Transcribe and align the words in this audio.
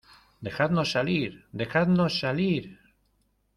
¡dejadnos 0.41 0.93
salir!¡ 0.93 1.45
dejadnos 1.51 2.19
salir! 2.21 2.79